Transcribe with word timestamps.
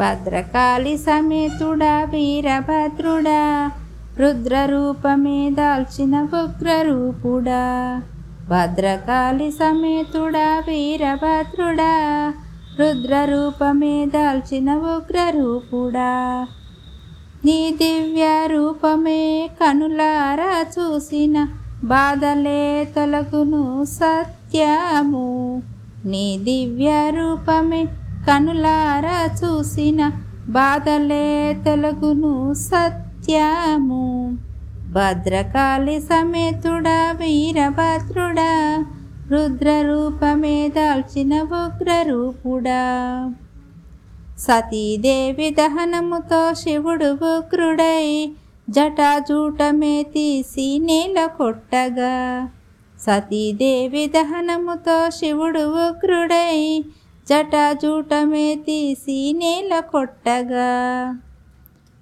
భద్రకాళి 0.00 0.96
సమేతుడా 0.98 2.04
వీరభద్రుడా 2.04 3.70
రుద్రరూపమే 4.18 5.50
దాల్చిన 5.50 6.20
ఉగ్రరూపుడా. 6.22 7.64
భద్రకాళి 8.48 9.50
సమేతుడా 9.50 10.62
వీరభద్రుడా 10.68 11.92
రుద్రరూపమే 12.80 14.06
దాల్చిన 14.06 14.74
ఉగ్రరూపుడా. 14.74 16.46
నీ 17.44 17.74
దివ్య 17.78 18.46
రూపమే 18.46 19.50
కనులారా 19.60 20.66
చూసిన 20.78 21.46
బాధలే 21.84 22.88
తొలగును 22.96 23.84
సత్యము. 23.84 25.62
నీ 26.04 26.38
దివ్య 26.38 27.12
రూపమే 27.16 27.86
కనులారా 28.26 29.18
చూసిన 29.36 30.12
బాధలే 30.48 31.56
తొలగును 31.66 32.54
సత్యము. 32.54 34.36
భద్రకాళి 34.92 36.00
సమేతుడా 36.00 37.14
వీరభద్రుడా 37.18 38.84
రుద్రరూపమే 39.30 40.68
దాల్చిన 40.68 41.42
ఉగ్రరూపుడా. 41.42 42.82
సతీదేవి 44.38 45.50
దహనముతో 45.50 46.54
శివుడు 46.54 47.04
ఉగ్రుడై 47.04 48.32
జటాజూటమే 48.70 50.02
తీసి 50.02 50.78
నేల 50.78 51.26
కొట్టగా. 51.26 52.48
సతీదేవి 53.00 54.06
దహనముతో 54.06 55.10
శివుడు 55.10 55.88
ఉగ్రుడై 55.88 56.84
జటాజూటమే 57.30 58.46
తీసి 58.66 59.18
నేల 59.38 59.72
కొట్టగా. 59.92 60.70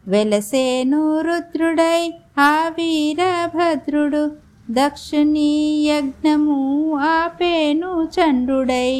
వెలసేను 0.05 1.01
రుద్రుడై 1.21 2.03
ఆ 2.39 2.53
వీరభద్రుడు 2.77 4.23
దక్షిణీ 4.71 5.51
యజ్ఞము 5.89 6.59
ఆపేను 7.11 7.91
చండ్రుడై 8.15 8.95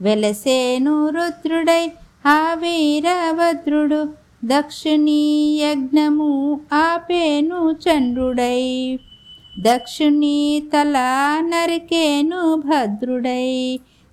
వెలసేను 0.00 0.94
రుద్రుడై 1.08 1.84
ఆ 2.26 2.38
వీరభద్రుడు 2.54 4.00
దక్షిణీ 4.44 5.22
యజ్ఞము 5.62 6.30
ఆపేను 6.72 7.60
చండ్రుడై 7.84 8.62
దక్షిణీ 9.60 10.36
తల 10.72 10.96
నరికేను 11.48 12.42
భద్రుడై. 12.66 13.48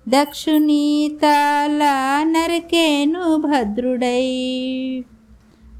దక్షిణీ 0.08 1.08
నరకేను 1.08 2.22
నరికేను 2.22 3.36
భద్రుడై. 3.36 4.26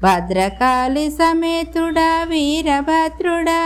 భద్రకాళి 0.03 1.11
సమేతుడా 1.11 2.25
వీరభద్రుడా 2.29 3.61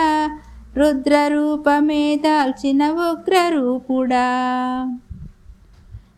రుద్రరూపమే 0.77 2.15
దాల్చిన 2.15 2.91
ఉగ్రరూపుడా. 2.91 4.27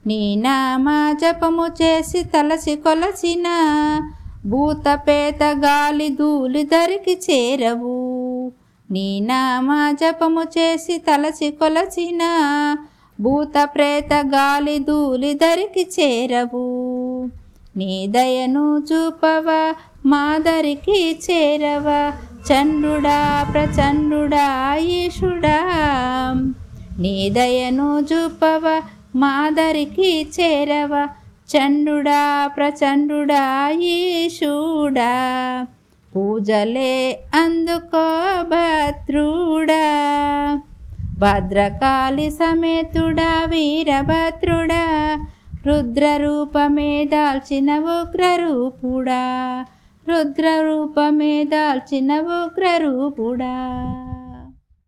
నీ 0.07 0.35
నామా 0.35 1.15
జపము 1.21 1.67
చేసి 1.67 2.23
తలసి 2.23 2.75
కొలసిన 2.75 3.47
భూతపేత 4.45 5.43
గాలి 5.43 6.09
ధూళి 6.09 6.63
దరికి 6.63 7.21
చేరవు. 7.31 8.51
నీ 8.91 9.19
నామా 9.19 9.91
జపము 9.91 10.43
చేసి 10.43 10.97
తలసి 10.97 11.51
కొలచిన 11.51 12.21
భూత 13.19 13.69
ప్రేత 13.75 14.13
గాలి 14.13 14.79
ధూళి 14.79 15.33
దరికి 15.33 15.87
చేరవు. 15.99 17.29
నీ 17.77 18.07
దయను 18.07 18.83
చూపవ 18.93 19.73
మాదరికి 20.05 21.19
చేరవ. 21.31 22.11
చంద్రుడా 22.51 23.47
ప్రచండ్రుడా 23.53 24.75
ఈశుడా. 24.75 25.59
నీ 26.99 27.29
దయను 27.29 27.99
చూపవ 27.99 28.81
మాదరికి 29.15 30.27
చేరవ. 30.39 31.07
చండుడా 31.57 32.47
ప్రచండుడా 32.47 33.69
ఈశుడా. 33.69 35.13
పూజలే 36.15 37.19
అందుకో 37.35 38.19
భద్రుడా. 38.43 39.83
భద్రకాళి 41.23 42.27
సమేతుడా 42.39 43.31
వీరభద్రుడా 43.51 44.83
రుద్రరూపమే 45.67 46.91
దాల్చిన 47.05 47.69
ఉగ్రరూపుడా 47.95 49.21
రుద్రరూపమే 50.07 51.35
దాల్చిన 51.53 52.11
ఉగ్రరూపుడా. 52.39 53.53